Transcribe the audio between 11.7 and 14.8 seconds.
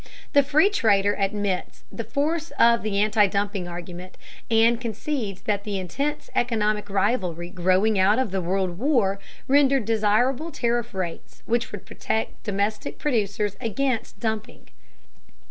would protect domestic producers against dumping.